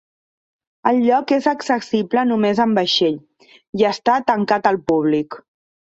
El 0.91 1.01
lloc 1.07 1.33
és 1.35 1.47
accessible 1.51 2.23
només 2.29 2.61
amb 2.65 2.81
vaixell, 2.81 3.19
i 3.83 3.87
està 3.91 4.17
tancat 4.33 4.71
al 4.71 4.85
públic. 4.93 5.39